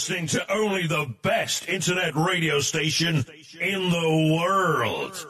You're 0.00 0.16
listening 0.16 0.28
to 0.28 0.50
only 0.50 0.86
the 0.86 1.14
best 1.20 1.68
internet 1.68 2.16
radio 2.16 2.60
station 2.60 3.16
in 3.60 3.90
the 3.90 4.38
world. 4.40 5.26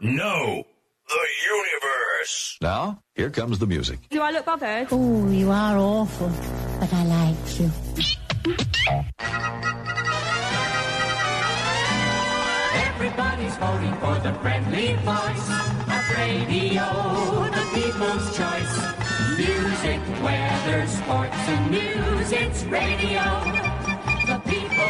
No, 0.00 0.64
the 1.08 1.26
universe. 1.50 2.56
Now, 2.60 3.02
here 3.16 3.30
comes 3.30 3.58
the 3.58 3.66
music. 3.66 3.98
Do 4.10 4.20
I 4.20 4.30
look 4.30 4.44
bothered? 4.44 4.86
Oh, 4.92 5.28
you 5.28 5.50
are 5.50 5.76
awful, 5.76 6.28
but 6.78 6.92
I 6.94 7.04
like 7.04 7.58
you. 7.58 7.68
Everybody's 12.86 13.56
voting 13.56 13.94
for 13.96 14.14
the 14.20 14.34
friendly 14.40 14.92
voice 15.02 15.50
of 15.90 16.16
radio, 16.16 16.86
the 17.50 17.64
people's 17.74 18.36
choice. 18.36 18.74
Music, 19.36 20.00
weather, 20.22 20.86
sports, 20.86 21.48
and 21.48 21.70
news, 21.72 22.30
it's 22.30 22.62
radio. 22.64 23.71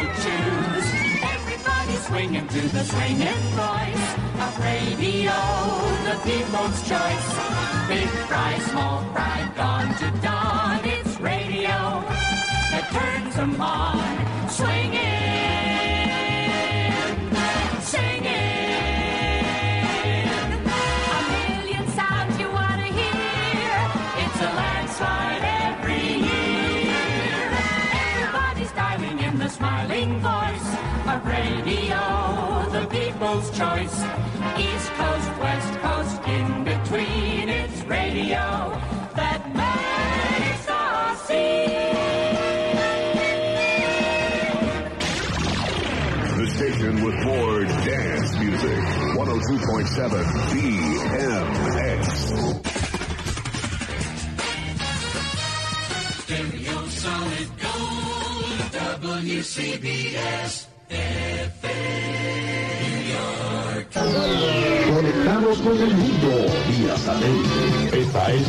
Choose. 0.03 0.87
Everybody's 1.23 2.05
swinging 2.07 2.47
to 2.47 2.61
the 2.75 2.83
swinging 2.83 3.41
voice 3.55 4.07
of 4.43 4.59
radio, 4.59 5.37
the 6.07 6.17
people's 6.23 6.79
choice. 6.87 7.29
Big 7.87 8.09
fry, 8.27 8.59
small 8.69 9.01
fry, 9.13 9.49
dawn 9.55 9.87
to 9.95 10.11
dawn, 10.21 10.79
it's 10.83 11.19
radio 11.19 12.03
that 12.71 12.85
turns 12.91 13.35
them 13.35 13.61
on. 13.61 14.49
Swinging, 14.49 15.72
people's 33.33 33.57
choice. 33.57 33.97
East 34.59 34.89
Coast, 34.93 35.29
West 35.39 35.79
Coast, 35.79 36.21
in 36.27 36.63
between, 36.63 37.49
it's 37.49 37.81
radio 37.83 38.79
that 39.15 39.41
makes 39.53 40.69
us 40.69 41.21
see. 41.27 41.65
The 46.37 46.47
station 46.51 47.03
with 47.03 47.15
more 47.25 47.63
dance 47.63 48.37
music. 48.37 48.83
102.7 49.17 50.25
BMX. 50.53 52.03
Stereo 56.21 56.87
solid 56.87 57.49
gold, 57.61 58.45
WCBS 59.01 60.67
Conectados 64.93 65.57
con 65.59 65.77
el 65.77 65.93
mundo 65.95 66.45
vía 66.69 66.97
satélite. 66.97 68.01
Esta 68.01 68.31
es 68.33 68.43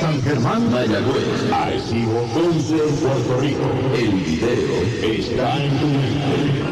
San 0.00 0.22
Germán, 0.22 0.70
Mayagüez, 0.70 1.52
Arecibo, 1.52 2.22
Ponce, 2.34 2.76
Puerto 2.76 3.40
Rico. 3.40 3.70
El 3.94 4.10
video 4.12 4.82
está 5.02 5.64
en 5.64 5.80
tu 5.80 5.86
mente. 5.86 6.68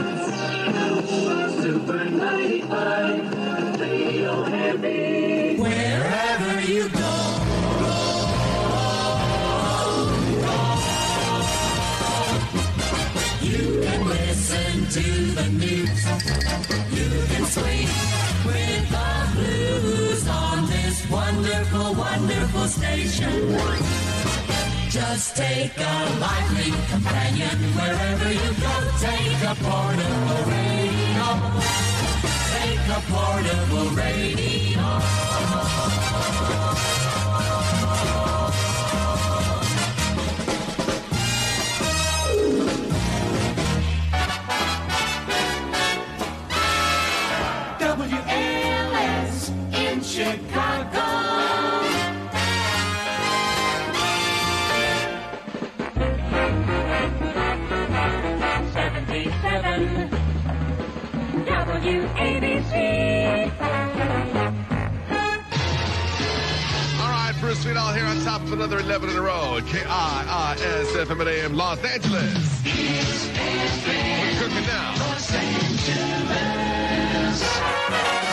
To 14.97 15.03
the 15.03 15.49
news. 15.51 16.07
You 16.97 17.09
can 17.29 17.45
swing 17.45 17.89
with 18.47 18.89
the 18.89 19.29
blues 19.35 20.27
on 20.27 20.65
this 20.67 21.07
wonderful, 21.11 21.95
wonderful 21.95 22.67
station. 22.67 23.59
Just 24.89 25.37
take 25.37 25.77
a 25.77 26.19
lively 26.19 26.73
companion 26.89 27.59
wherever 27.77 28.33
you 28.33 28.55
go. 28.65 28.75
Take 28.99 29.43
a 29.45 29.55
portable 29.67 30.45
radio. 30.55 31.27
Take 32.57 32.89
a 32.89 33.01
portable 33.13 33.91
radio. 33.91 34.87
Chicago. 50.27 51.07
Seventy-seven 58.73 60.11
WABC. 61.47 62.73
Bruce 67.41 67.65
Sweetall 67.65 67.95
here 67.95 68.07
on 68.07 68.19
top 68.25 68.41
of 68.43 68.53
another 68.53 68.81
11 68.81 69.11
in 69.11 69.17
a 69.17 69.21
row. 69.23 69.61
KIIS 69.67 70.97
FM 71.05 71.21
at 71.21 71.29
AM 71.29 71.55
Los 71.55 71.85
Angeles. 71.85 72.63
We're 73.77 74.41
cooking 74.41 74.67
now. 74.67 74.95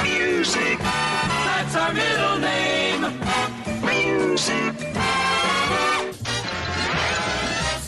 Music. 0.04 1.43
That's 1.74 1.88
our 1.88 1.94
middle 1.96 2.38
name. 2.38 3.02
Music. 3.82 4.74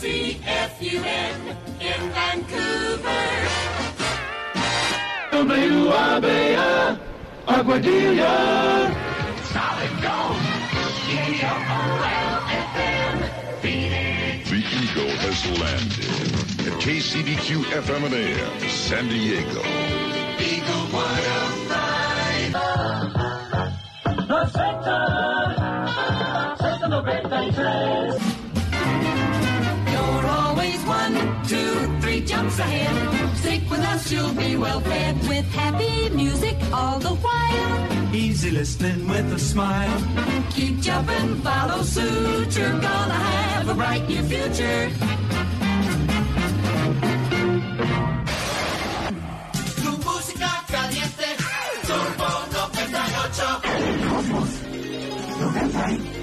CFUN 0.00 1.36
in 1.78 2.00
Vancouver. 2.10 3.26
WABA, 5.30 6.98
Aguadilla. 7.46 8.34
Solid 9.52 9.94
gold. 10.02 10.42
E-O-O-L-F-M. 11.30 12.36
The 14.50 14.60
Eagle 14.82 15.14
has 15.22 15.38
landed 15.60 16.34
at 16.66 16.74
KCBQ 16.82 17.48
FM 17.62 18.02
and 18.06 18.14
AM, 18.14 18.68
San 18.68 19.06
Diego. 19.08 19.62
Eagle 20.40 20.86
105. 20.90 21.85
Z93. 27.52 28.20
You're 29.92 30.26
always 30.26 30.84
one, 30.84 31.14
two, 31.46 32.00
three 32.00 32.20
jumps 32.24 32.58
ahead. 32.58 33.36
Stick 33.36 33.62
with 33.70 33.80
us, 33.80 34.10
you'll 34.10 34.34
be 34.34 34.56
well 34.56 34.80
fed 34.80 35.16
with 35.28 35.44
happy 35.52 36.08
music 36.10 36.56
all 36.72 36.98
the 36.98 37.14
while. 37.14 38.14
Easy 38.14 38.50
listening 38.50 39.06
with 39.08 39.32
a 39.32 39.38
smile. 39.38 40.02
Keep 40.50 40.80
jumping, 40.80 41.36
follow 41.42 41.82
suit. 41.82 42.56
You're 42.56 42.80
gonna 42.80 43.14
have 43.14 43.68
a 43.68 43.74
bright 43.74 44.08
new 44.08 44.22
future. 44.22 44.90
Tu 49.82 49.90
música 50.04 50.50
Turbo 51.86 52.26
98. 55.76 56.15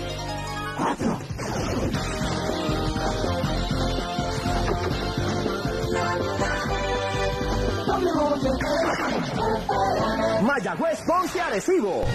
Mayagüez, 10.42 11.00
Ponce, 11.08 11.42
Arecibo. 11.42 12.06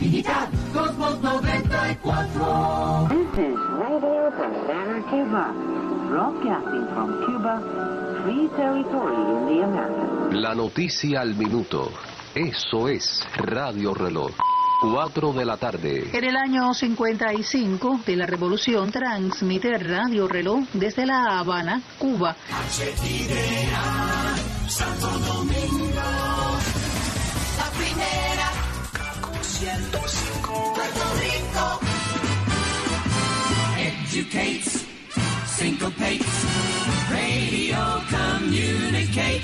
Digital 0.00 0.48
Cosmos 0.72 1.20
94. 1.22 3.08
This 3.08 3.38
is 3.38 3.58
radio 3.78 4.30
from 4.32 4.52
Havana, 4.52 5.02
Cuba. 5.10 5.52
Broadcasting 6.08 6.86
from 6.94 7.08
Cuba, 7.26 7.54
free 8.22 8.48
territory 8.56 9.16
in 9.16 9.46
the 9.46 9.64
Americas. 9.64 10.34
La 10.34 10.54
noticia 10.54 11.20
al 11.20 11.34
minuto. 11.34 11.90
Eso 12.34 12.88
es 12.88 13.26
Radio 13.36 13.94
Reloj. 13.94 14.32
4 14.82 15.32
de 15.32 15.44
la 15.44 15.56
tarde. 15.56 16.10
En 16.12 16.24
el 16.24 16.36
año 16.36 16.74
55 16.74 18.00
de 18.04 18.16
la 18.16 18.26
Revolución 18.26 18.90
transmite 18.90 19.78
Radio 19.78 20.28
Reloj 20.28 20.64
desde 20.74 21.06
La 21.06 21.38
Habana, 21.38 21.80
Cuba. 21.98 22.36
Santo 24.68 25.06
Domingo, 25.06 26.02
la 27.58 27.70
primera, 27.76 28.50
105, 29.42 30.72
Puerto 30.74 31.04
Rico, 31.20 31.80
educates, 33.78 34.84
syncopates, 35.56 36.26
radio 37.10 38.02
communicates. 38.10 39.43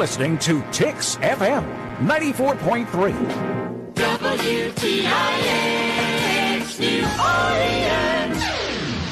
Listening 0.00 0.38
to 0.38 0.62
Tix 0.72 1.18
FM 1.20 1.62
94.3. 1.98 2.86
WTIX 3.92 5.10
New 6.80 7.04
Orleans. 7.20 8.40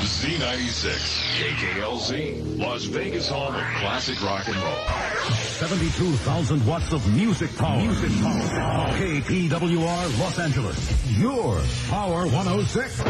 Z96, 0.01 0.97
KKLZ, 1.37 2.59
Las 2.59 2.85
Vegas 2.85 3.29
home 3.29 3.55
of 3.55 3.61
classic 3.81 4.23
rock 4.23 4.49
and 4.49 4.57
roll. 4.57 4.87
72,000 5.35 6.67
watts 6.67 6.91
of 6.95 7.07
music 7.15 7.55
power. 7.59 7.83
Music 7.83 8.11
power. 8.23 8.89
KPWR 8.97 10.19
Los 10.19 10.39
Angeles. 10.39 11.19
Your 11.19 11.61
Power 11.91 12.27
106. 12.29 13.03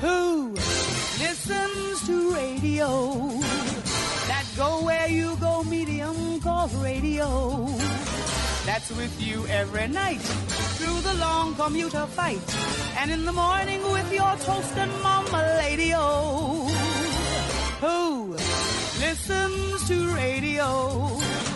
Who 0.00 0.50
listens 1.20 2.06
to 2.06 2.34
radio? 2.34 3.28
That 4.26 4.44
go 4.56 4.82
where 4.84 5.08
you 5.08 5.36
go 5.36 5.62
medium 5.62 6.40
called 6.40 6.74
radio. 6.82 7.66
That's 8.66 8.90
with 8.90 9.14
you 9.22 9.46
every 9.46 9.86
night 9.86 10.20
through 10.76 11.00
the 11.02 11.14
long 11.14 11.54
commuter 11.54 12.06
fight. 12.06 12.42
And 12.98 13.12
in 13.12 13.24
the 13.24 13.32
morning 13.32 13.80
with 13.92 14.12
your 14.12 14.34
toast 14.38 14.76
and 14.76 14.90
mama 15.00 15.60
lady 15.62 15.92
oh. 15.94 16.66
Who 17.80 18.32
listens 19.00 19.86
to 19.86 20.14
radio? 20.16 21.47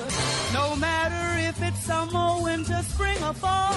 No 0.72 0.78
matter 0.78 1.48
if 1.50 1.60
it's 1.60 1.84
summer, 1.84 2.40
winter, 2.42 2.80
spring, 2.84 3.22
or 3.22 3.34
fall. 3.34 3.74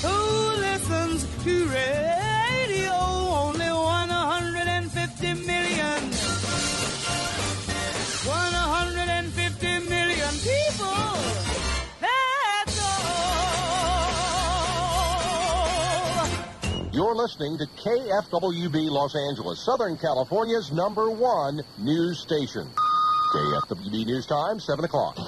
Who 0.00 0.56
listens 0.62 1.26
to 1.44 1.66
radio? 1.66 2.90
Only 2.90 3.68
150 3.68 5.34
million. 5.44 6.00
150 8.24 9.78
million 9.90 10.32
people. 10.40 10.96
That's 12.00 12.80
all. 12.80 12.96
You're 16.94 17.14
listening 17.14 17.58
to 17.58 17.66
KFWB 17.66 18.88
Los 18.88 19.14
Angeles, 19.14 19.62
Southern 19.62 19.98
California's 19.98 20.72
number 20.72 21.10
one 21.10 21.62
news 21.76 22.20
station. 22.20 22.70
KFWB 23.34 24.06
News 24.06 24.26
Time, 24.26 24.60
7 24.60 24.84
o'clock. 24.84 25.18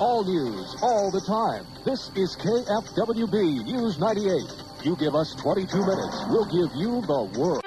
All 0.00 0.24
news, 0.26 0.76
all 0.82 1.12
the 1.12 1.20
time. 1.20 1.64
This 1.84 2.10
is 2.16 2.34
KFWB 2.34 3.66
News 3.66 4.00
98. 4.00 4.42
You 4.82 4.96
give 4.96 5.14
us 5.14 5.36
22 5.36 5.78
minutes, 5.78 6.24
we'll 6.28 6.46
give 6.46 6.74
you 6.74 7.02
the 7.02 7.22
world. 7.38 7.62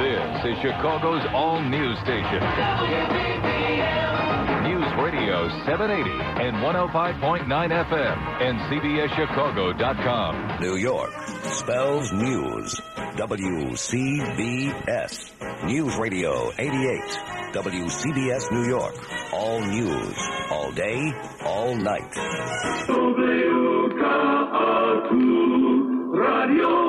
This 0.00 0.56
is 0.56 0.62
Chicago's 0.62 1.26
all 1.34 1.60
news 1.60 1.98
station. 1.98 2.40
News 2.40 4.33
Radio 5.02 5.48
780 5.66 6.10
and 6.44 6.56
105.9 6.56 7.48
FM 7.48 8.16
and 8.40 8.58
CBSChicago.com. 8.70 10.60
New 10.60 10.76
York 10.76 11.12
spells 11.42 12.12
news. 12.12 12.80
WCBS. 13.16 14.52
News 15.66 15.96
Radio 15.96 16.52
88. 16.58 17.00
WCBS 17.54 18.50
New 18.52 18.66
York. 18.68 18.94
All 19.32 19.60
news. 19.60 20.16
All 20.50 20.72
day. 20.72 21.12
All 21.44 21.74
night. 21.76 22.14
Radio 26.16 26.84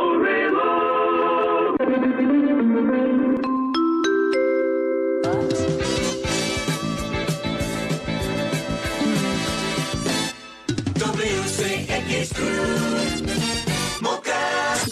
WCX 12.25 13.15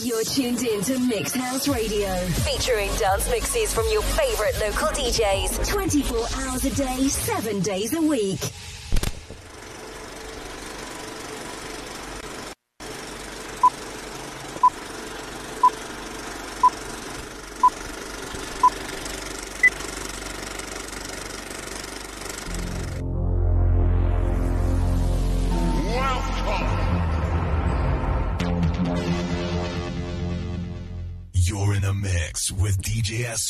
You're 0.05 0.23
tuned 0.23 0.63
in 0.63 0.81
to 0.83 0.99
Mix 0.99 1.33
House 1.33 1.67
Radio, 1.67 2.15
featuring 2.17 2.89
dance 2.97 3.29
mixes 3.29 3.73
from 3.73 3.85
your 3.91 4.01
favorite 4.01 4.59
local 4.59 4.87
DJs, 4.89 5.67
24 5.67 6.17
hours 6.17 6.65
a 6.65 6.69
day, 6.75 7.07
7 7.07 7.59
days 7.61 7.93
a 7.93 8.01
week. 8.01 8.39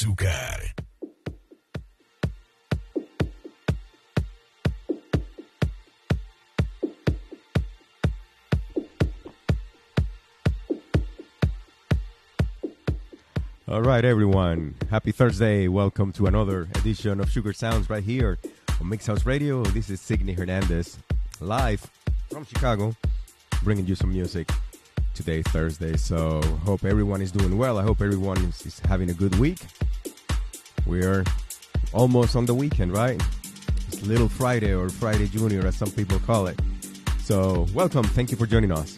Azúcar. 0.04 0.60
All 13.66 13.82
right, 13.82 14.04
everyone. 14.04 14.76
Happy 14.90 15.12
Thursday. 15.14 15.70
Welcome 15.70 16.12
to 16.14 16.28
another 16.28 16.68
edition 16.76 17.22
of 17.22 17.32
Sugar 17.32 17.54
Sounds 17.54 17.90
right 17.90 18.04
here 18.04 18.38
on 18.82 18.90
Mix 18.90 19.06
House 19.08 19.26
Radio. 19.26 19.64
This 19.64 19.90
is 19.90 20.02
Signy 20.02 20.34
Hernandez, 20.34 20.98
live 21.40 21.90
from 22.30 22.46
Chicago, 22.46 22.94
bringing 23.64 23.88
you 23.88 23.96
some 23.96 24.12
music 24.12 24.50
today, 25.14 25.44
Thursday. 25.44 25.96
So, 25.96 26.42
hope 26.66 26.84
everyone 26.84 27.22
is 27.22 27.32
doing 27.32 27.58
well. 27.58 27.78
I 27.80 27.84
hope 27.84 28.02
everyone 28.02 28.38
is, 28.40 28.66
is 28.66 28.80
having 28.80 29.10
a 29.10 29.14
good 29.14 29.40
week. 29.40 29.60
We're 30.86 31.24
almost 31.94 32.36
on 32.36 32.46
the 32.46 32.54
weekend, 32.54 32.94
right? 32.94 33.22
It's 33.88 34.02
Little 34.04 34.30
Friday 34.30 34.74
or 34.74 34.90
Friday 34.90 35.28
Junior, 35.28 35.66
as 35.66 35.76
some 35.76 35.92
people 35.92 36.20
call 36.20 36.48
it. 36.48 36.60
So, 37.20 37.68
welcome. 37.74 38.04
Thank 38.04 38.32
you 38.32 38.38
for 38.38 38.46
joining 38.46 38.72
us. 38.72 38.98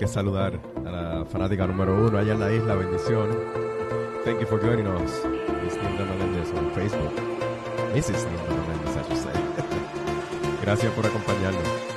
Que 0.00 0.08
saludar 0.08 0.58
a 0.86 0.90
la 0.90 1.24
fanática 1.26 1.66
número 1.66 1.94
uno 2.06 2.16
allá 2.16 2.32
en 2.32 2.40
la 2.40 2.50
isla. 2.50 2.74
Bendición. 2.74 3.28
Thank 4.24 4.40
you 4.40 4.46
for 4.46 4.58
joining 4.58 4.86
us. 4.86 5.12
Miss 5.62 5.76
Nilda 5.76 6.06
Melendez 6.06 6.50
on 6.56 6.70
Facebook. 6.72 7.12
Mrs. 7.92 8.24
Nilda 8.24 8.48
Melendez, 8.48 8.96
I 8.96 9.02
should 9.06 9.18
say. 9.18 9.32
Gracias 10.62 10.90
por 10.94 11.04
acompañarnos. 11.04 11.89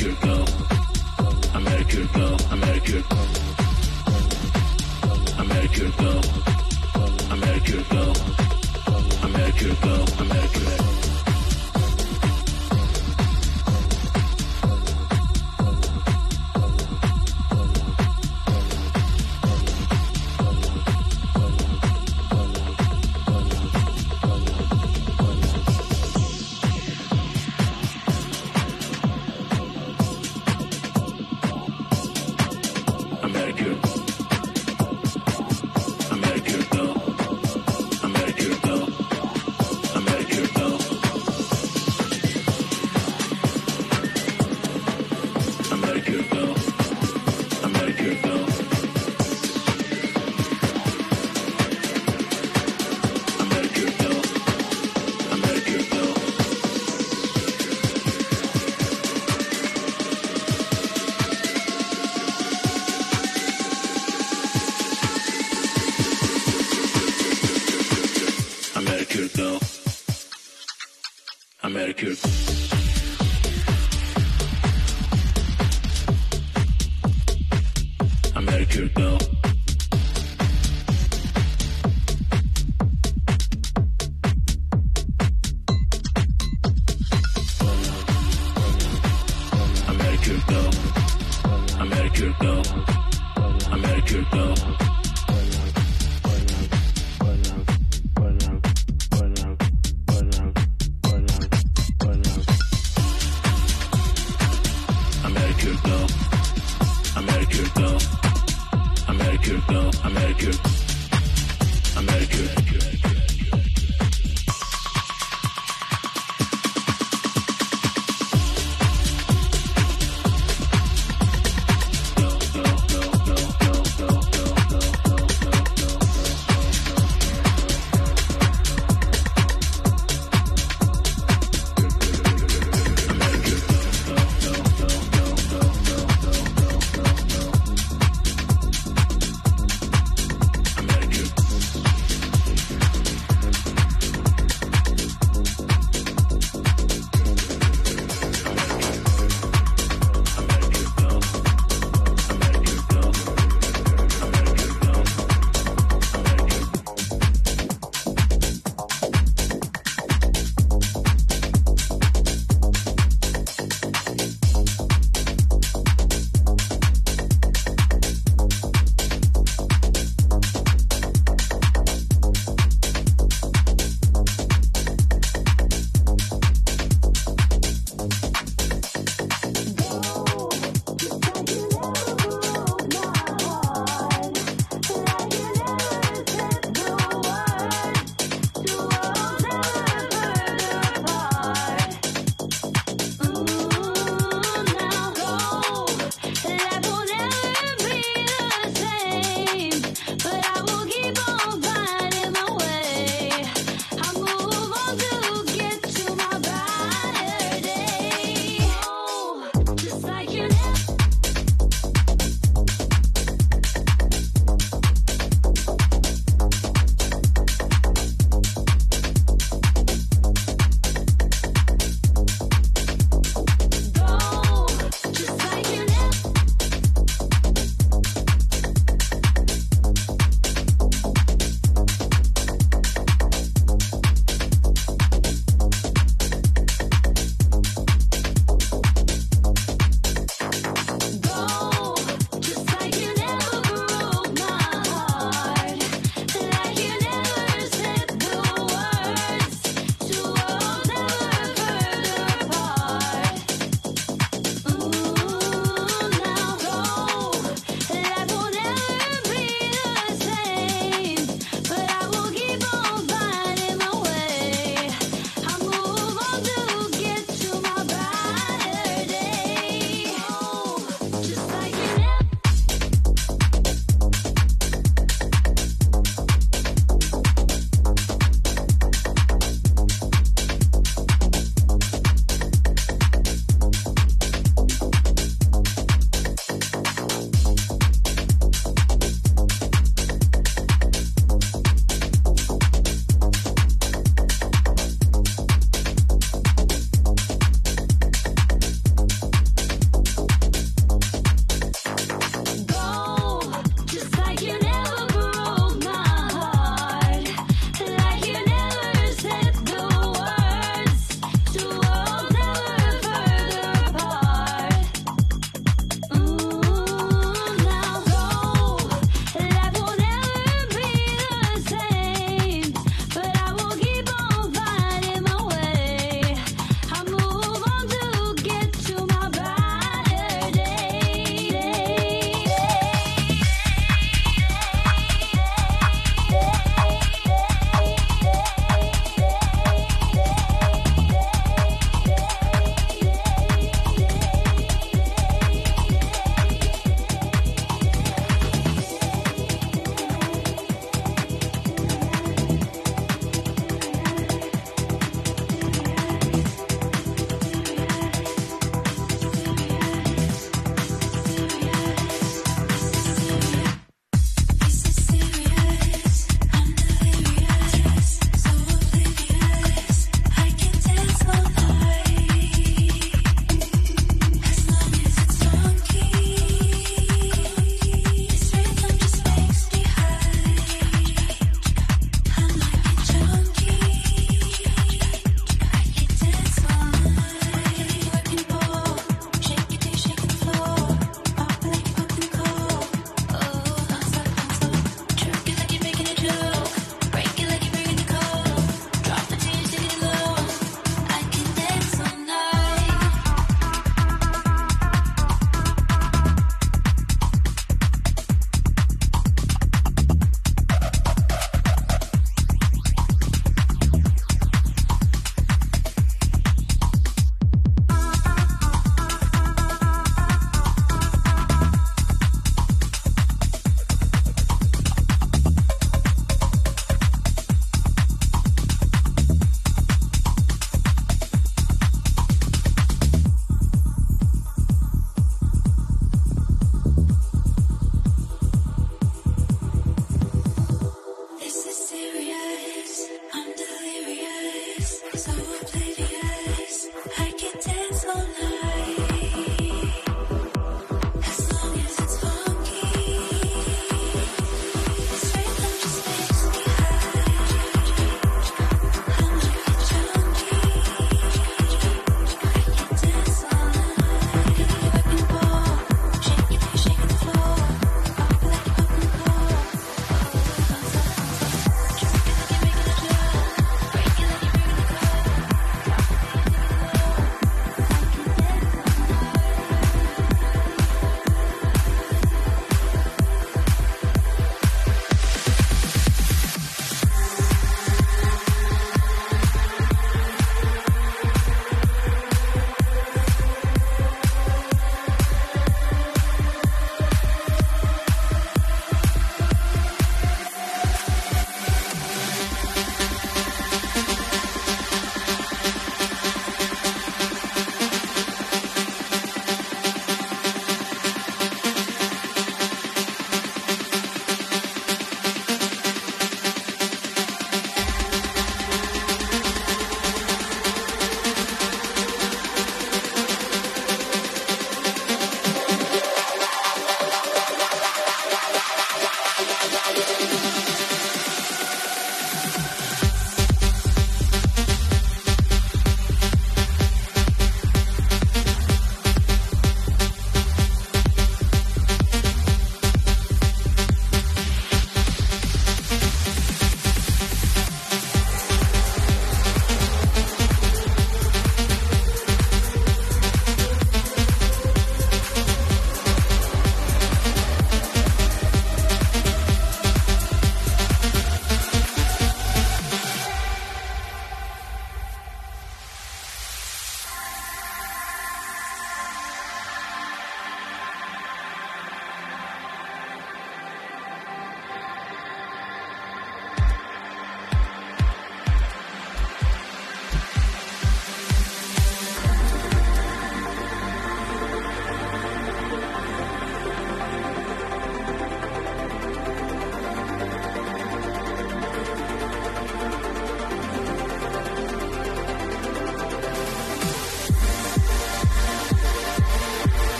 America 0.00 0.16
go. 0.22 0.44
America 1.54 2.06
go. 2.16 2.36
America. 2.52 3.00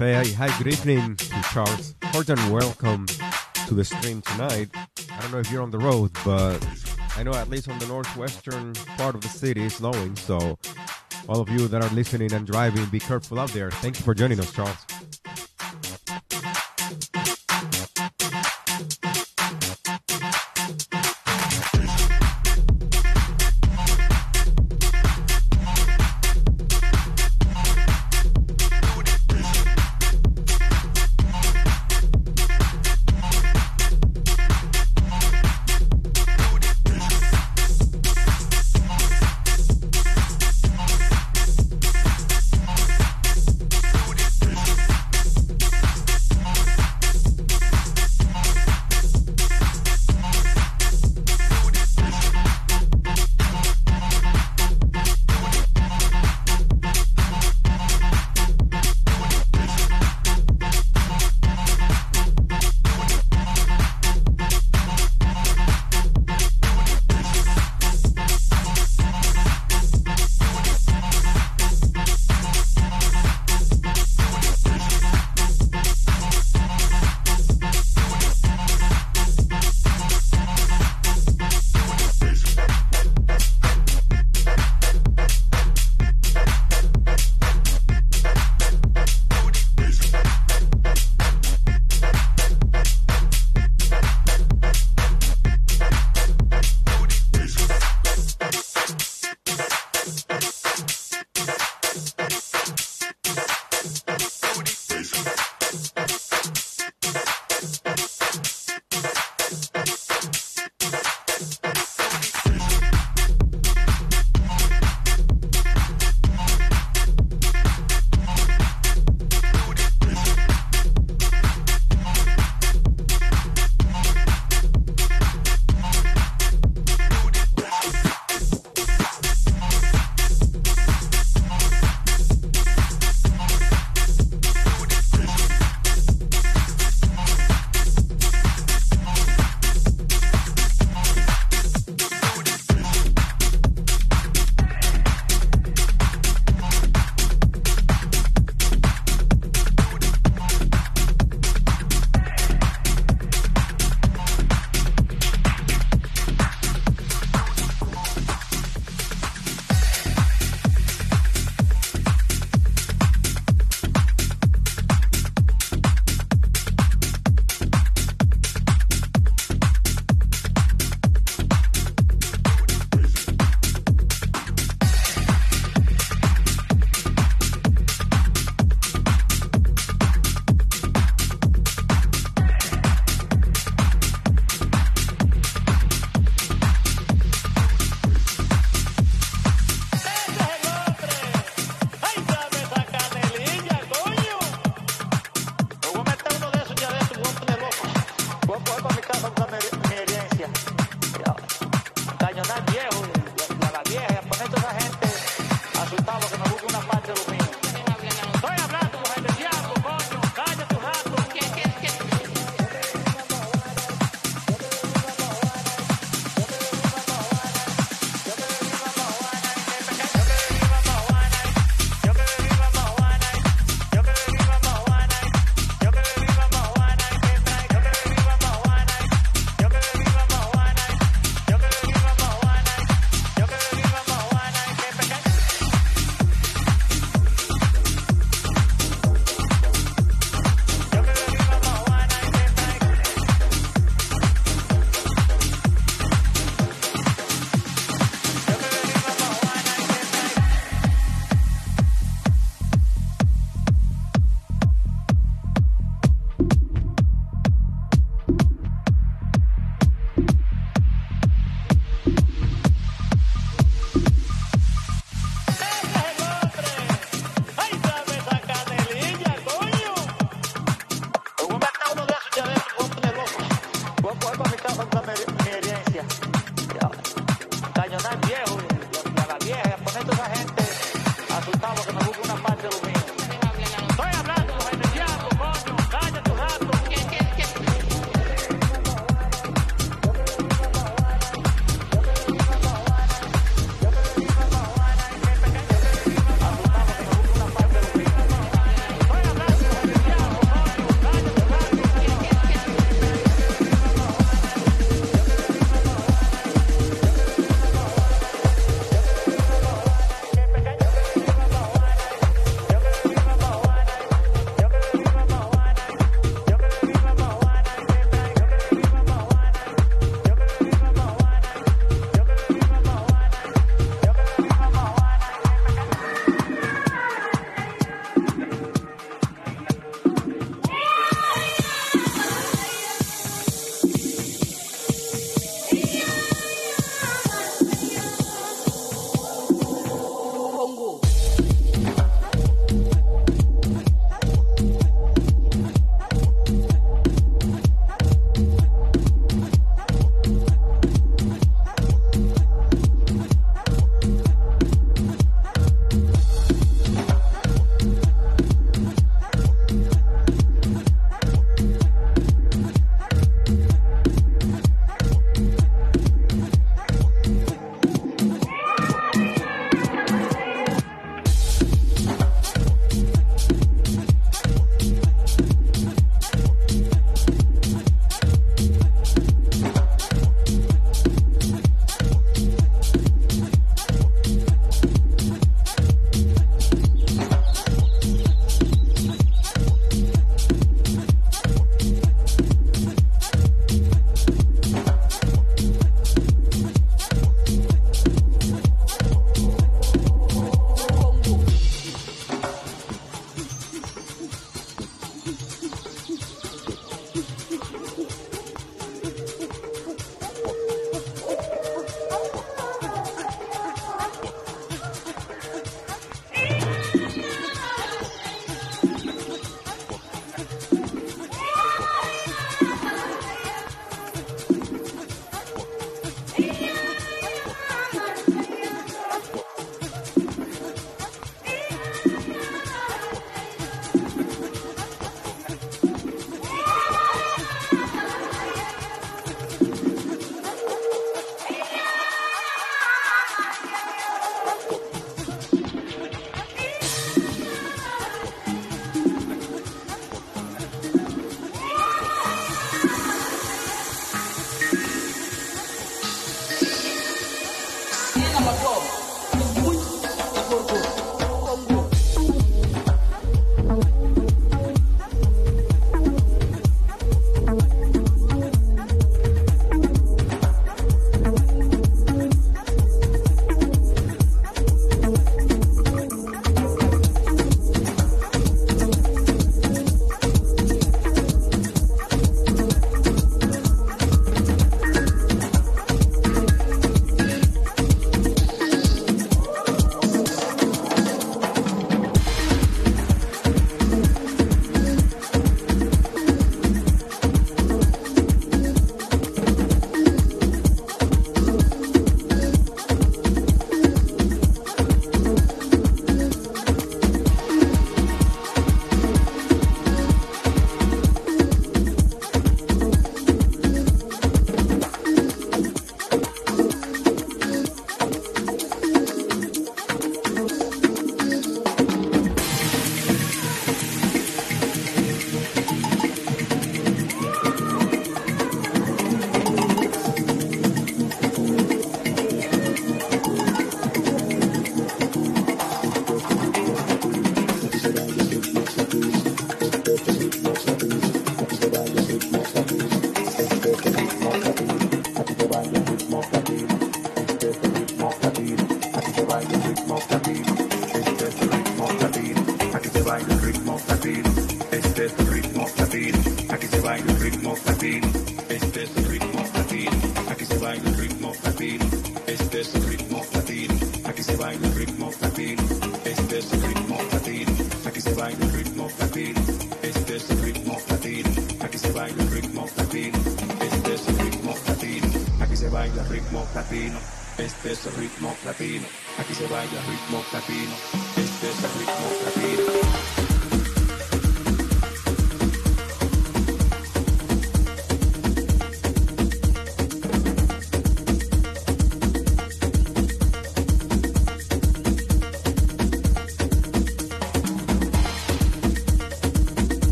Say 0.00 0.32
hi, 0.32 0.48
good 0.56 0.68
evening 0.72 1.14
to 1.14 1.42
Charles 1.52 1.94
Horton. 2.04 2.38
Welcome 2.50 3.04
to 3.66 3.74
the 3.74 3.84
stream 3.84 4.22
tonight. 4.22 4.70
I 4.74 5.20
don't 5.20 5.30
know 5.30 5.40
if 5.40 5.52
you're 5.52 5.60
on 5.60 5.70
the 5.70 5.78
road, 5.78 6.10
but 6.24 6.56
I 7.18 7.22
know 7.22 7.34
at 7.34 7.50
least 7.50 7.68
on 7.68 7.78
the 7.78 7.86
northwestern 7.86 8.72
part 8.96 9.14
of 9.14 9.20
the 9.20 9.28
city 9.28 9.62
it's 9.62 9.74
snowing. 9.74 10.16
So, 10.16 10.58
all 11.28 11.42
of 11.42 11.50
you 11.50 11.68
that 11.68 11.84
are 11.84 11.90
listening 11.90 12.32
and 12.32 12.46
driving, 12.46 12.86
be 12.86 12.98
careful 12.98 13.38
out 13.38 13.50
there. 13.50 13.70
Thank 13.70 13.98
you 13.98 14.02
for 14.02 14.14
joining 14.14 14.40
us, 14.40 14.50
Charles. 14.54 14.78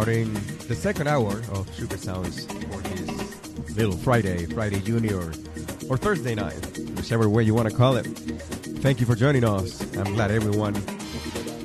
Starting 0.00 0.32
the 0.66 0.74
second 0.74 1.06
hour 1.06 1.42
of 1.52 1.70
Sugar 1.76 1.98
Sounds 1.98 2.46
for 2.46 2.80
this 2.88 3.76
little 3.76 3.92
Friday, 3.98 4.46
Friday 4.46 4.80
Junior, 4.80 5.30
or 5.90 5.98
Thursday 5.98 6.34
night, 6.34 6.78
whichever 6.96 7.28
way 7.28 7.42
you 7.42 7.52
want 7.52 7.68
to 7.68 7.76
call 7.76 7.98
it. 7.98 8.06
Thank 8.80 9.00
you 9.00 9.04
for 9.04 9.14
joining 9.14 9.44
us. 9.44 9.82
I'm 9.98 10.14
glad 10.14 10.30
everyone 10.30 10.74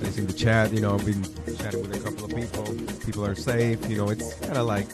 is 0.01 0.17
in 0.17 0.27
the 0.27 0.33
chat. 0.33 0.73
You 0.73 0.81
know, 0.81 0.95
I've 0.95 1.05
been 1.05 1.23
chatting 1.55 1.87
with 1.87 1.95
a 1.95 2.03
couple 2.03 2.25
of 2.25 2.35
people. 2.35 2.65
People 3.05 3.25
are 3.25 3.35
safe. 3.35 3.89
You 3.89 3.95
know, 3.95 4.09
it's 4.09 4.33
kind 4.39 4.57
of 4.57 4.65
like 4.65 4.87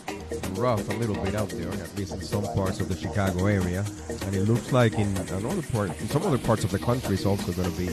rough 0.51 0.87
a 0.89 0.93
little 0.93 1.15
bit 1.15 1.33
out 1.33 1.49
there, 1.49 1.71
at 1.71 1.97
least 1.97 2.13
in 2.13 2.21
some 2.21 2.43
parts 2.53 2.79
of 2.79 2.89
the 2.89 2.95
Chicago 2.95 3.47
area. 3.47 3.83
And 4.27 4.35
it 4.35 4.43
looks 4.43 4.71
like 4.71 4.93
in 4.99 5.17
another 5.17 5.63
part, 5.63 5.99
in 5.99 6.07
some 6.09 6.21
other 6.27 6.37
parts 6.37 6.63
of 6.63 6.69
the 6.69 6.77
country, 6.77 7.15
it's 7.15 7.25
also 7.25 7.51
going 7.53 7.71
to 7.71 7.75
be 7.75 7.89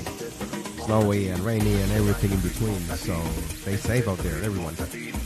snowy 0.85 1.29
and 1.29 1.41
rainy 1.41 1.73
and 1.81 1.93
everything 1.93 2.33
in 2.33 2.41
between. 2.41 2.81
So 2.99 3.19
stay 3.63 3.77
safe 3.77 4.09
out 4.09 4.19
there, 4.19 4.45
everyone. 4.45 4.75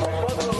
Vamos, 0.00 0.57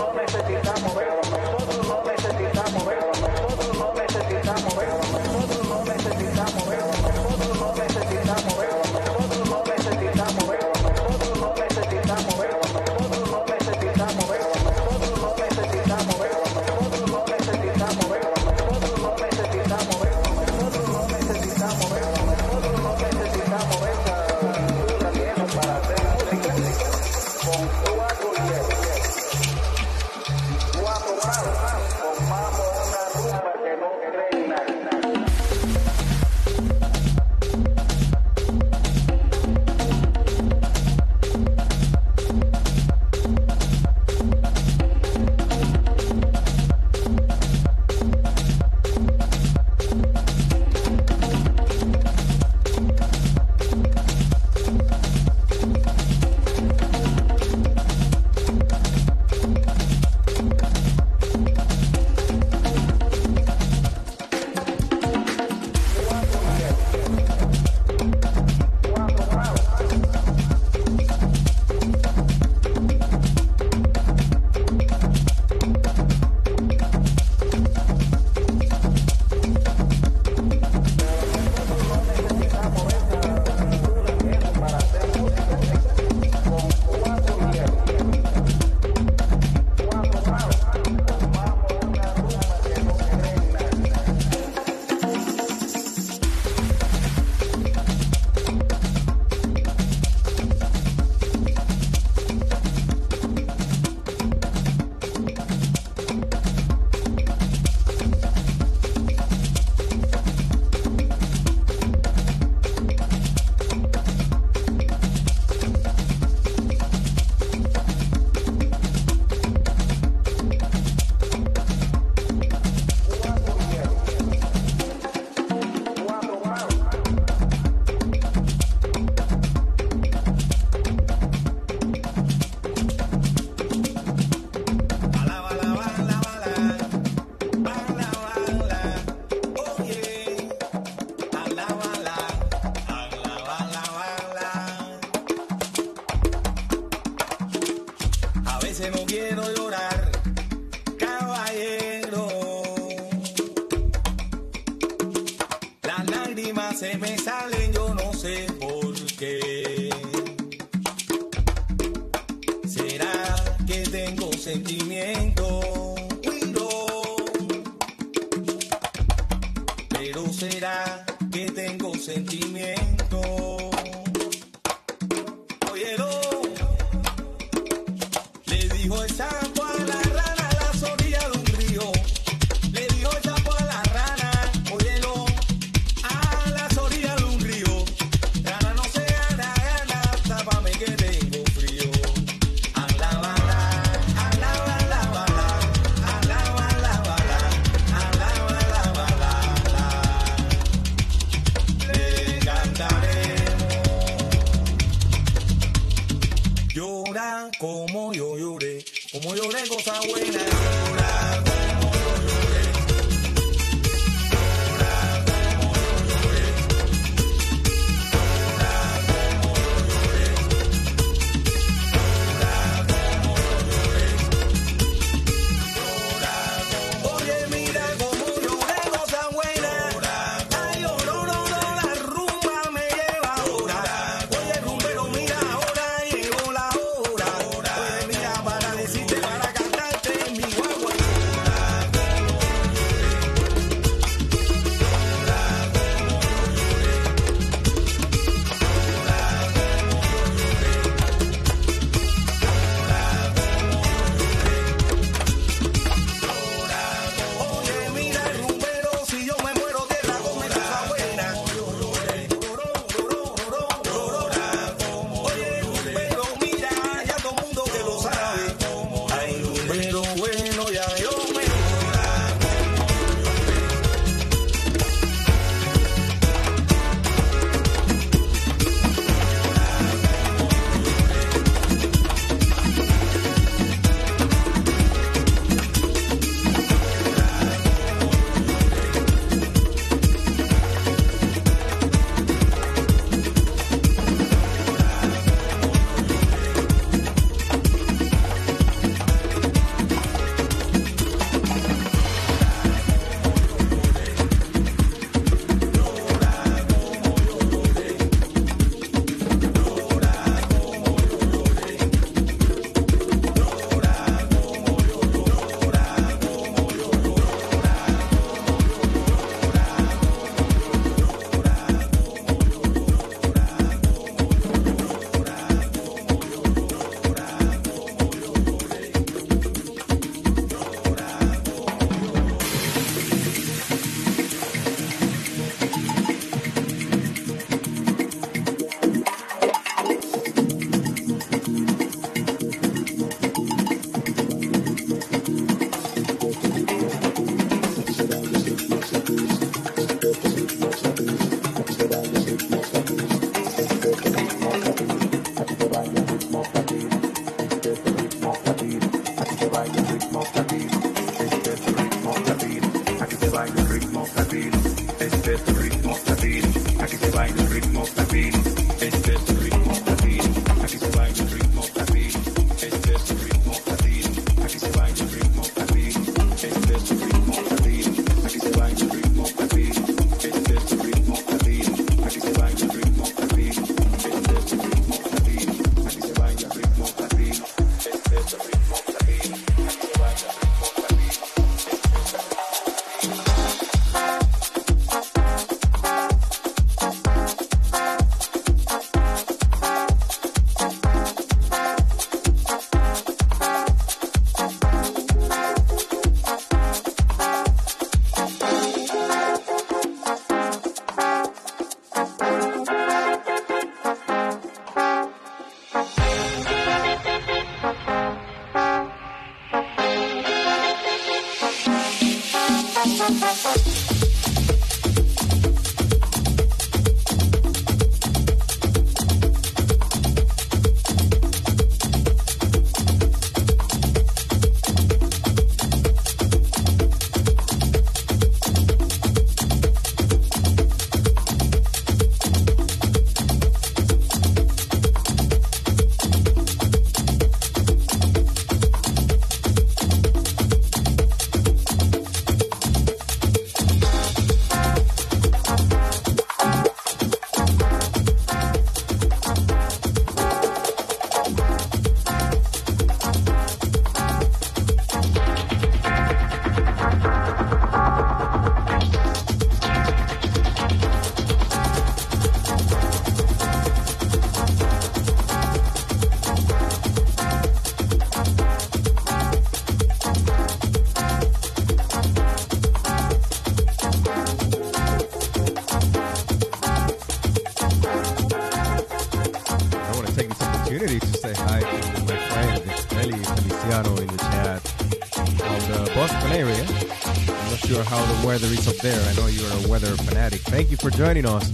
how 497.89 498.05
the 498.05 498.27
weather 498.27 498.47
is 498.49 498.69
up 498.69 498.77
there. 498.77 499.01
I 499.01 499.15
know 499.15 499.27
you're 499.29 499.51
a 499.51 499.69
weather 499.69 499.97
fanatic. 499.97 500.41
Thank 500.43 500.71
you 500.71 500.77
for 500.77 500.91
joining 500.91 501.25
us. 501.25 501.51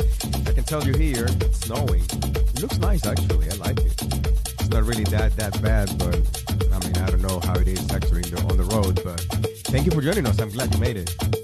I 0.49 0.53
can 0.53 0.65
tell 0.65 0.85
you 0.85 0.93
here, 0.93 1.27
it's 1.29 1.61
snowing. 1.61 2.03
It 2.03 2.61
looks 2.61 2.77
nice 2.79 3.07
actually. 3.07 3.49
I 3.51 3.55
like 3.55 3.79
it. 3.79 3.95
It's 4.03 4.69
not 4.69 4.83
really 4.83 5.05
that 5.05 5.37
that 5.37 5.63
bad, 5.63 5.97
but 5.97 6.17
I 6.73 6.79
mean 6.85 6.97
I 6.97 7.11
don't 7.11 7.23
know 7.23 7.39
how 7.39 7.55
it 7.55 7.69
is 7.69 7.89
actually 7.93 8.25
on 8.51 8.57
the 8.57 8.65
road. 8.65 9.01
But 9.05 9.21
thank 9.71 9.87
you 9.87 9.93
for 9.93 10.01
joining 10.01 10.27
us. 10.27 10.41
I'm 10.41 10.51
glad 10.51 10.75
you 10.75 10.81
made 10.81 10.97
it. 10.97 11.44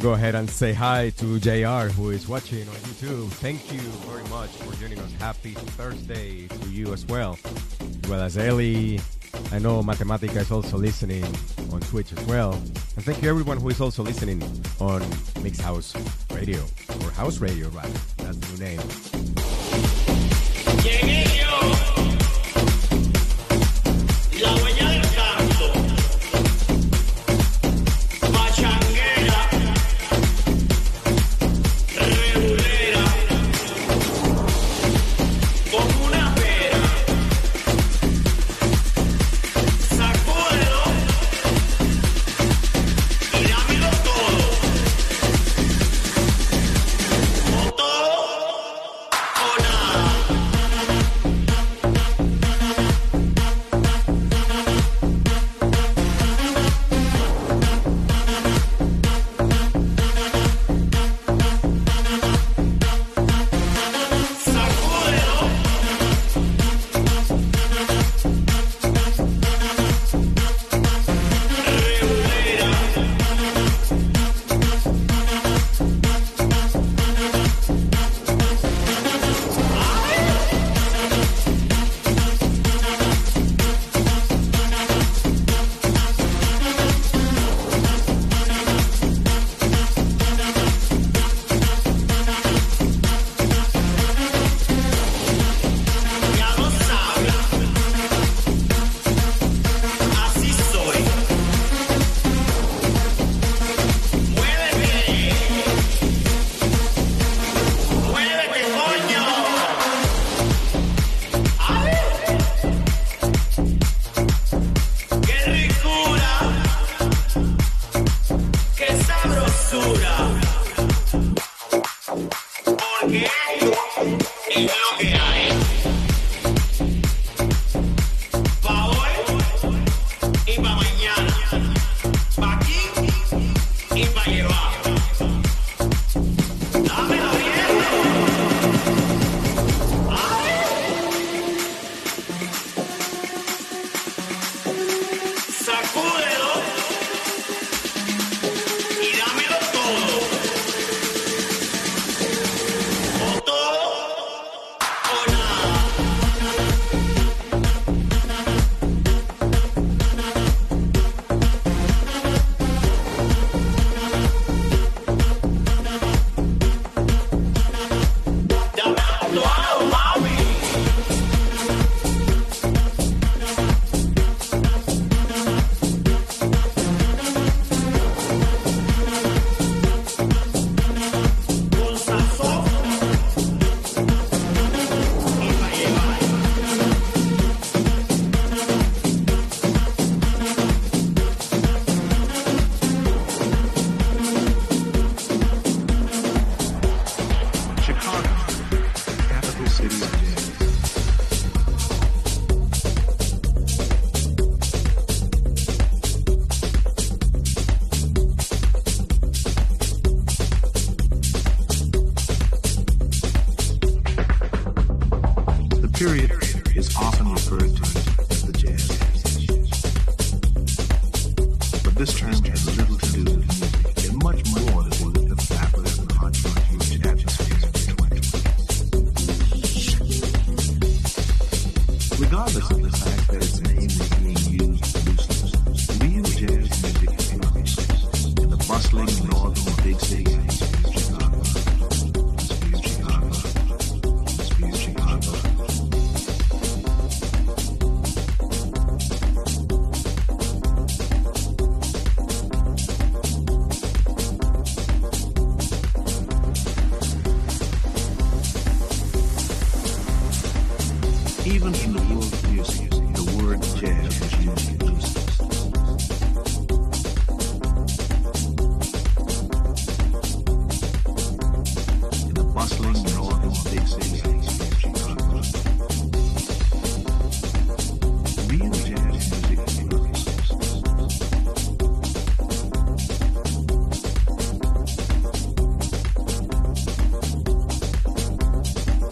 To 0.00 0.06
go 0.06 0.12
ahead 0.12 0.34
and 0.34 0.48
say 0.48 0.72
hi 0.72 1.10
to 1.16 1.38
JR 1.40 1.92
who 1.92 2.10
is 2.10 2.28
watching 2.28 2.68
on 2.68 2.74
YouTube. 2.74 3.28
Thank 3.32 3.72
you 3.72 3.80
very 3.80 4.26
much 4.28 4.50
for 4.50 4.74
joining 4.80 4.98
us. 4.98 5.12
Happy 5.18 5.52
Thursday 5.52 6.46
to 6.46 6.68
you 6.70 6.92
as 6.92 7.04
well. 7.06 7.38
As 7.44 8.10
well 8.10 8.20
as 8.22 8.38
Ellie. 8.38 9.00
I 9.52 9.58
know 9.58 9.82
Matematica 9.82 10.36
is 10.36 10.50
also 10.50 10.78
listening 10.78 11.24
on 11.72 11.80
Twitch 11.80 12.12
as 12.12 12.24
well. 12.26 12.52
And 12.52 13.04
thank 13.04 13.22
you 13.22 13.30
everyone 13.30 13.58
who 13.58 13.68
is 13.68 13.80
also 13.80 14.02
listening 14.02 14.42
on 14.80 15.02
Mix 15.42 15.60
House 15.60 15.94
Radio. 16.32 16.60
Or 17.02 17.10
House 17.10 17.38
Radio, 17.38 17.68
rather. 17.68 17.88
That's 18.18 18.36
the 18.38 18.52
new 18.52 18.76
name. 18.76 19.09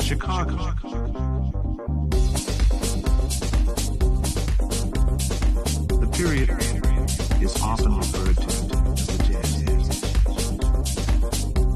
Chicago. 0.08 0.56
The 6.00 6.08
period 6.16 6.48
is 7.42 7.54
often 7.60 7.94
referred 7.94 8.36
to 8.38 8.46
as 8.46 9.06
the 9.06 9.18
Jazz 9.28 9.52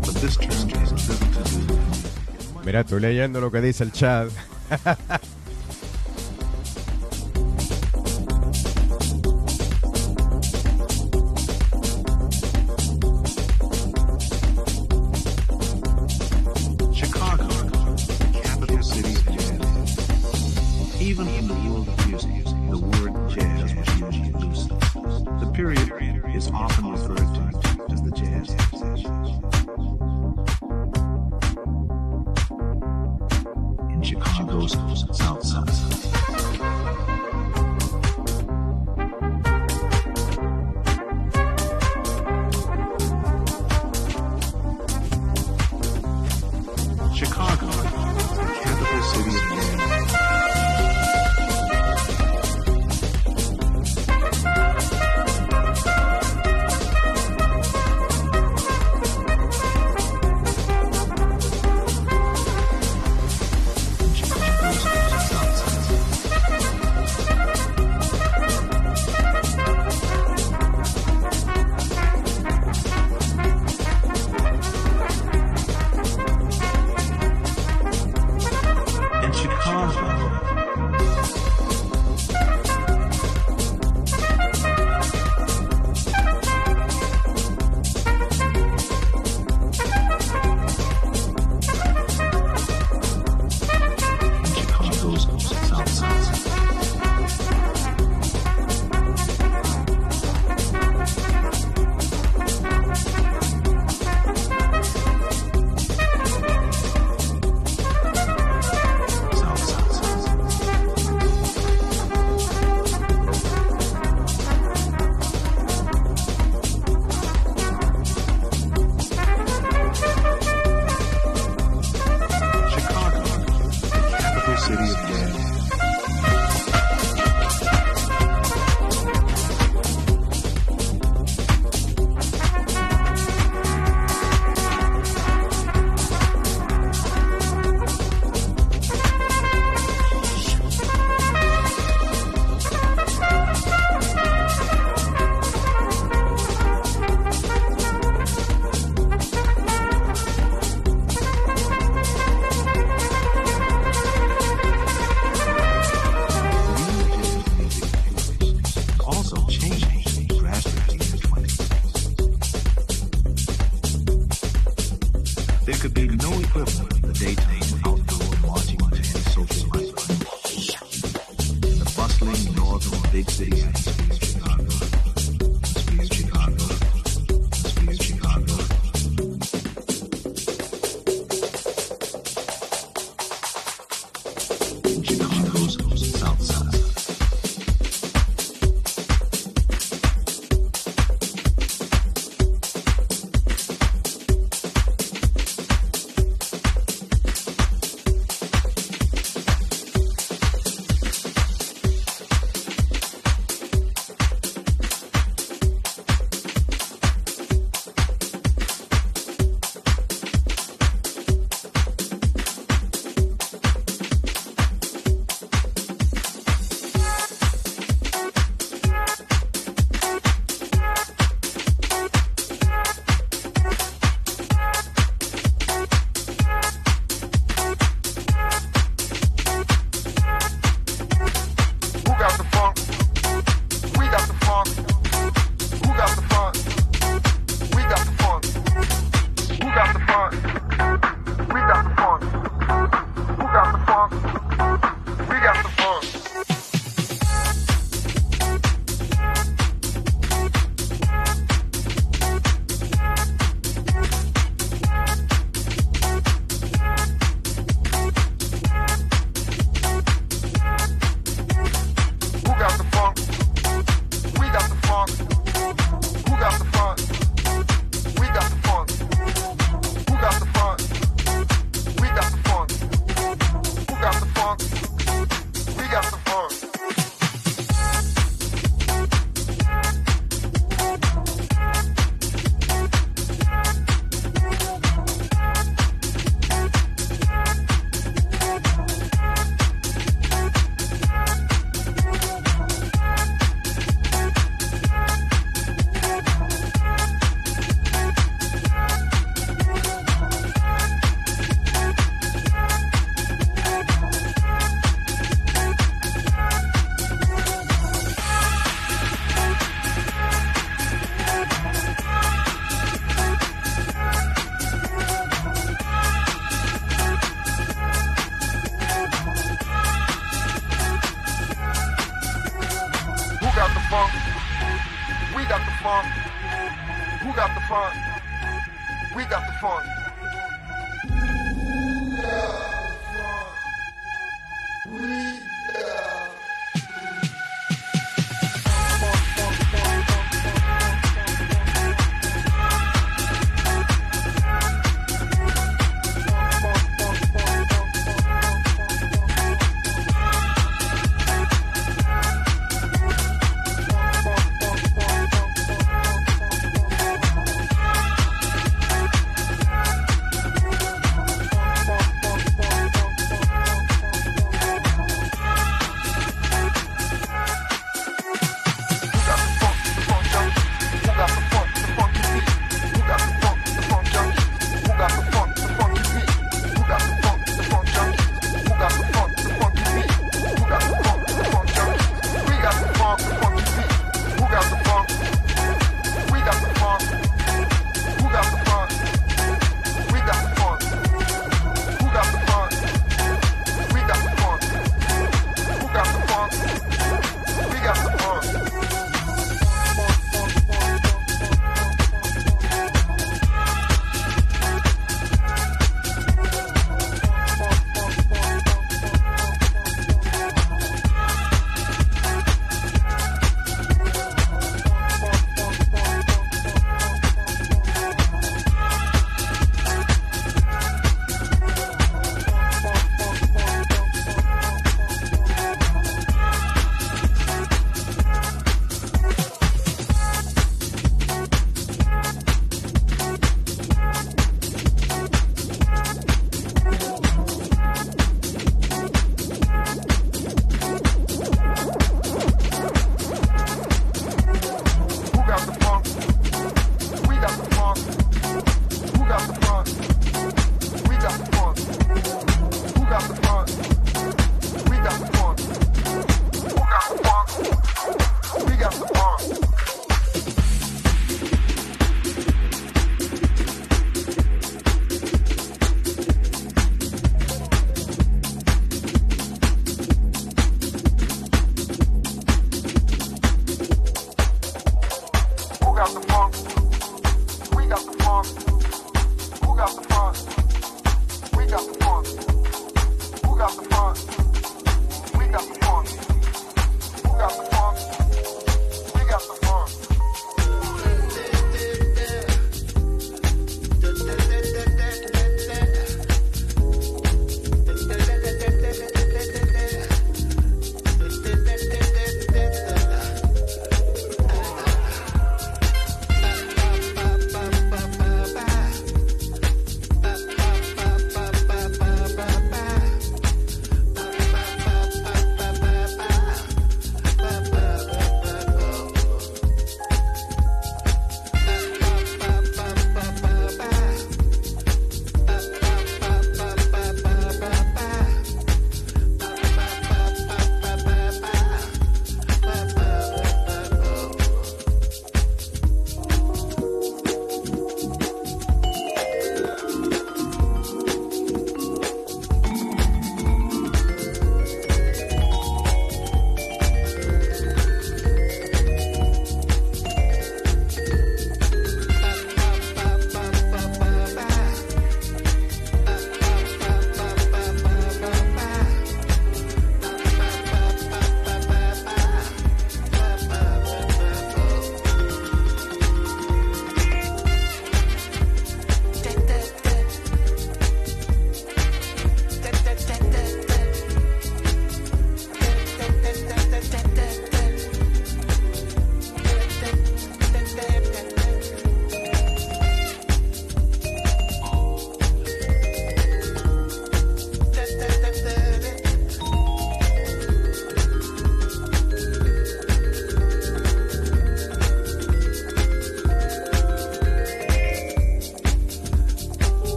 But 0.00 0.14
this 0.22 0.36
term 0.38 0.68
has 0.80 0.92
little 1.10 1.28
to 1.28 1.66
do 1.66 2.64
Mira, 2.64 2.80
estoy 2.80 3.00
leyendo 3.00 3.38
lo 3.42 3.50
que 3.50 3.60
dice 3.60 3.84
el 3.84 3.92
chat. 3.92 4.30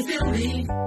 Can't 0.00 0.38
you 0.38 0.64
feel 0.64 0.79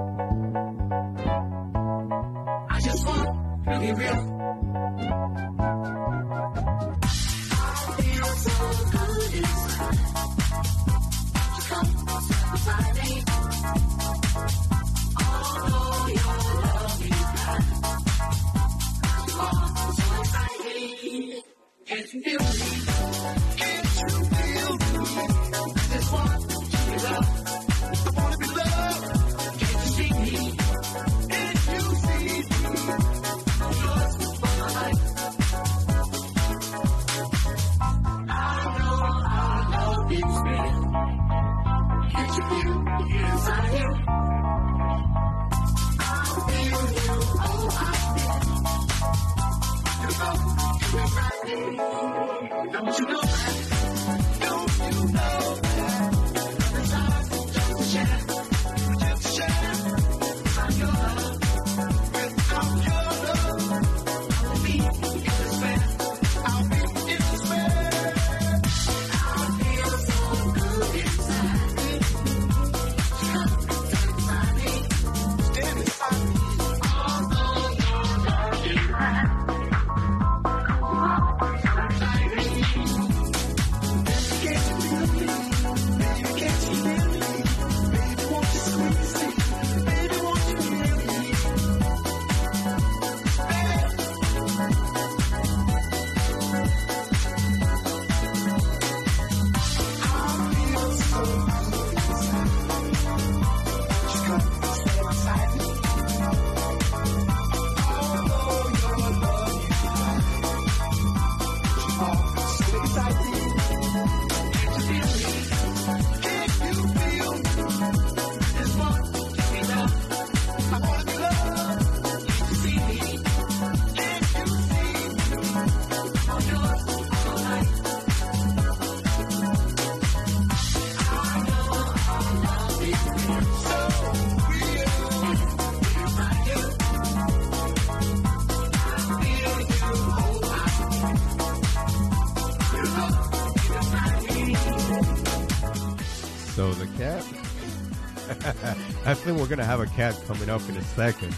think 149.24 149.38
we're 149.38 149.46
gonna 149.46 149.64
have 149.64 149.80
a 149.80 149.86
cat 149.86 150.20
coming 150.26 150.50
up 150.50 150.60
in 150.68 150.76
a 150.76 150.82
second. 150.82 151.34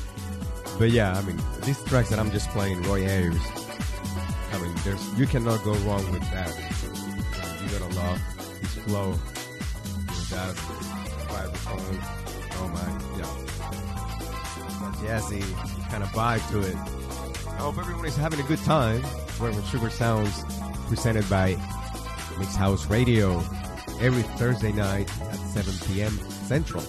But 0.77 0.91
yeah, 0.91 1.17
I 1.17 1.23
mean, 1.23 1.41
these 1.63 1.81
tracks 1.85 2.09
that 2.11 2.19
I'm 2.19 2.33
just 2.33 2.51
playing, 2.51 2.83
Roy 2.83 3.07
Ayers. 3.07 3.39
I 4.53 4.59
mean, 4.61 4.75
there's 4.83 5.17
you 5.17 5.25
cannot 5.25 5.63
go 5.63 5.73
wrong 5.87 6.05
with 6.11 6.29
that. 6.33 6.53
You 7.63 7.69
gotta 7.79 7.95
love 7.95 8.21
his 8.61 8.75
flow, 8.83 9.13
that 10.31 10.57
vibraphone. 11.31 12.01
Oh 12.59 12.69
my, 12.75 12.89
yeah, 15.05 15.21
jazzy 15.21 15.45
kind 15.89 16.03
of 16.03 16.09
vibe 16.09 16.43
to 16.51 16.63
it. 16.63 16.75
I 17.53 17.59
hope 17.59 17.79
everyone 17.79 18.05
is 18.05 18.17
having 18.17 18.41
a 18.41 18.49
good 18.49 18.65
time. 18.65 19.01
We're 19.41 19.53
Sugar 19.63 19.91
Sounds, 19.91 20.43
presented 20.89 21.31
by 21.31 21.57
Mix 22.37 22.57
House 22.57 22.91
Radio 22.91 23.45
every 24.01 24.23
Thursday 24.23 24.73
night 24.73 25.09
at 25.21 25.37
7 25.37 25.73
p.m. 25.87 26.19
Central. 26.29 26.83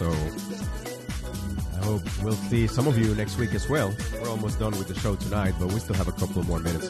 So 0.00 0.10
I 0.10 1.84
hope 1.84 2.00
we'll 2.22 2.32
see 2.32 2.66
some 2.66 2.86
of 2.86 2.96
you 2.96 3.14
next 3.16 3.36
week 3.36 3.52
as 3.52 3.68
well. 3.68 3.94
We're 4.14 4.30
almost 4.30 4.58
done 4.58 4.70
with 4.78 4.88
the 4.88 4.94
show 4.94 5.14
tonight, 5.14 5.52
but 5.60 5.70
we 5.70 5.78
still 5.78 5.94
have 5.94 6.08
a 6.08 6.12
couple 6.12 6.42
more 6.44 6.58
minutes. 6.58 6.88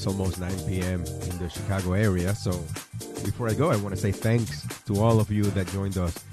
It's 0.00 0.06
almost 0.06 0.40
9 0.40 0.50
p.m. 0.66 1.04
in 1.04 1.38
the 1.38 1.50
Chicago 1.50 1.92
area. 1.92 2.34
So 2.34 2.52
before 3.22 3.50
I 3.50 3.52
go, 3.52 3.70
I 3.70 3.76
want 3.76 3.94
to 3.94 4.00
say 4.00 4.12
thanks 4.12 4.66
to 4.86 4.98
all 4.98 5.20
of 5.20 5.30
you 5.30 5.42
that 5.42 5.66
joined 5.68 5.98
us 5.98 6.24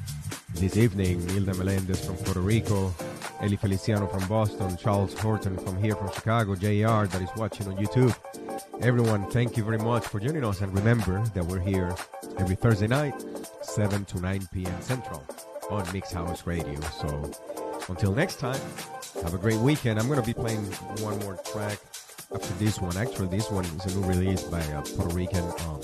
this 0.54 0.78
evening. 0.78 1.20
Hilda 1.28 1.54
Melendez 1.56 2.06
from 2.06 2.16
Puerto 2.16 2.40
Rico, 2.40 2.96
Eli 3.44 3.58
Feliciano 3.58 4.08
from 4.08 4.26
Boston, 4.30 4.78
Charles 4.78 5.20
Horton 5.20 5.58
from 5.58 5.84
here 5.84 5.98
from 5.98 6.10
Chicago, 6.14 6.56
JR 6.56 7.12
that 7.12 7.22
is 7.22 7.30
watching 7.36 7.68
on 7.68 7.76
YouTube. 7.76 8.16
Everyone, 8.82 9.30
thank 9.32 9.58
you 9.58 9.66
very 9.66 9.80
much 9.80 10.06
for 10.06 10.22
joining 10.22 10.46
us. 10.46 10.62
And 10.62 10.74
remember 10.74 11.22
that 11.34 11.44
we're 11.44 11.60
here 11.60 11.94
every 12.38 12.56
Thursday 12.56 12.88
night, 12.88 13.22
7 13.64 14.06
to 14.06 14.22
9 14.22 14.48
p.m. 14.54 14.82
Central 14.82 15.26
on 15.70 15.86
Mix 15.92 16.14
House 16.14 16.48
Radio. 16.48 16.80
So 17.02 17.30
until 17.90 18.14
next 18.14 18.40
time, 18.40 18.62
have 19.24 19.34
a 19.34 19.38
great 19.38 19.60
weekend. 19.60 20.00
I'm 20.00 20.08
going 20.08 20.22
to 20.22 20.26
be 20.26 20.34
playing 20.34 20.64
one 21.02 21.20
more 21.20 21.36
track 21.52 21.80
after 22.34 22.54
this 22.56 22.80
one. 22.80 22.96
Actually, 22.98 23.28
this 23.28 23.50
one 23.50 23.66
is 23.66 23.96
a 23.96 24.00
new 24.00 24.08
release 24.08 24.44
by 24.44 24.62
a 24.62 24.82
Puerto 24.82 25.16
Rican 25.16 25.44
um, 25.68 25.82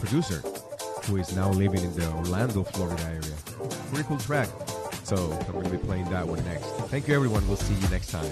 producer 0.00 0.42
who 1.04 1.16
is 1.16 1.34
now 1.34 1.50
living 1.50 1.82
in 1.82 1.94
the 1.94 2.10
Orlando, 2.12 2.62
Florida 2.64 3.02
area. 3.04 3.68
Pretty 3.90 4.04
cool 4.04 4.18
track. 4.18 4.48
So 5.04 5.16
I'm 5.16 5.52
going 5.52 5.64
to 5.64 5.70
be 5.70 5.78
playing 5.78 6.08
that 6.10 6.26
one 6.26 6.44
next. 6.44 6.66
Thank 6.90 7.08
you, 7.08 7.14
everyone. 7.14 7.46
We'll 7.48 7.56
see 7.56 7.74
you 7.74 7.88
next 7.88 8.10
time. 8.10 8.30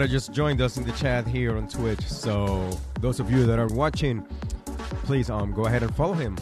And 0.00 0.10
just 0.10 0.32
joined 0.32 0.62
us 0.62 0.78
in 0.78 0.84
the 0.84 0.92
chat 0.92 1.26
here 1.26 1.54
on 1.54 1.68
Twitch. 1.68 2.00
So 2.00 2.70
those 3.00 3.20
of 3.20 3.30
you 3.30 3.44
that 3.44 3.58
are 3.58 3.66
watching, 3.66 4.24
please 5.04 5.28
um 5.28 5.52
go 5.52 5.66
ahead 5.66 5.82
and 5.82 5.94
follow 5.94 6.14
him. 6.14 6.38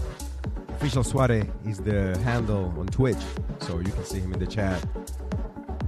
Official 0.69 1.03
Swade 1.03 1.51
is 1.67 1.79
the 1.79 2.17
handle 2.19 2.73
on 2.79 2.87
Twitch, 2.87 3.19
so 3.59 3.81
you 3.81 3.91
can 3.91 4.05
see 4.05 4.21
him 4.21 4.33
in 4.33 4.39
the 4.39 4.47
chat. 4.47 4.81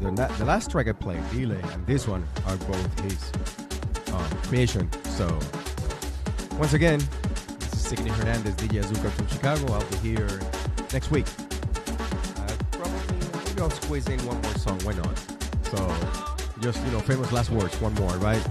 The, 0.01 0.11
the 0.39 0.45
last 0.45 0.73
track 0.73 0.89
I 0.89 0.93
played, 0.93 1.23
Dile, 1.31 1.53
and 1.53 1.87
this 1.87 2.09
one 2.09 2.27
are 2.47 2.57
both 2.57 3.01
his 3.01 3.33
um, 4.13 4.29
creation. 4.43 4.91
So 5.05 5.29
once 6.59 6.73
again, 6.73 7.01
this 7.61 7.75
is 7.75 7.81
Signy 7.81 8.11
Hernandez, 8.11 8.57
DJ 8.57 8.83
Azuka 8.83 9.09
from 9.13 9.29
Chicago. 9.29 9.73
I'll 9.73 9.89
be 9.89 10.09
here 10.09 10.41
next 10.93 11.13
week. 11.13 11.27
Uh, 12.37 12.57
probably 12.73 13.45
maybe 13.47 13.61
I'll 13.63 13.71
squeeze 13.71 14.09
in 14.09 14.19
one 14.27 14.41
more 14.43 14.55
song. 14.55 14.81
Why 14.81 14.95
not? 14.95 15.17
So 15.71 16.22
just 16.63 16.85
you 16.85 16.93
know, 16.93 17.01
famous 17.01 17.33
last 17.33 17.51
words. 17.51 17.79
One 17.81 17.93
more, 17.95 18.13
right? 18.19 18.43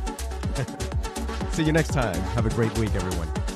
See 1.52 1.64
you 1.64 1.72
next 1.72 1.94
time. 1.94 2.22
Have 2.36 2.46
a 2.46 2.50
great 2.50 2.78
week, 2.78 2.94
everyone. 2.94 3.51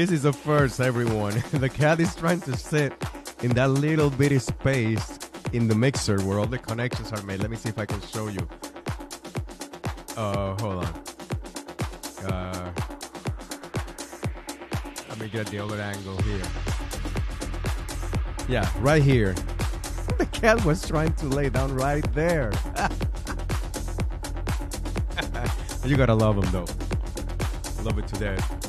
This 0.00 0.12
is 0.12 0.24
a 0.24 0.32
first, 0.32 0.80
everyone. 0.80 1.34
the 1.52 1.68
cat 1.68 2.00
is 2.00 2.14
trying 2.14 2.40
to 2.40 2.56
sit 2.56 2.90
in 3.42 3.50
that 3.50 3.68
little 3.68 4.08
bitty 4.08 4.38
space 4.38 5.18
in 5.52 5.68
the 5.68 5.74
mixer 5.74 6.18
where 6.22 6.38
all 6.38 6.46
the 6.46 6.56
connections 6.56 7.12
are 7.12 7.20
made. 7.24 7.40
Let 7.40 7.50
me 7.50 7.58
see 7.58 7.68
if 7.68 7.78
I 7.78 7.84
can 7.84 8.00
show 8.00 8.28
you. 8.28 8.48
Uh, 10.16 10.56
hold 10.58 10.84
on. 10.84 10.94
Uh, 12.24 12.72
let 15.10 15.20
me 15.20 15.28
get 15.28 15.48
the 15.48 15.58
other 15.58 15.78
angle 15.78 16.16
here. 16.22 16.46
Yeah, 18.48 18.66
right 18.78 19.02
here. 19.02 19.34
The 20.18 20.26
cat 20.26 20.64
was 20.64 20.84
trying 20.86 21.12
to 21.14 21.26
lay 21.26 21.48
down 21.50 21.74
right 21.74 22.04
there. 22.14 22.52
you 25.84 25.96
gotta 25.96 26.14
love 26.14 26.36
him 26.36 26.50
though. 26.50 26.66
Love 27.84 27.98
it 27.98 28.08
to 28.08 28.18
death. 28.18 28.59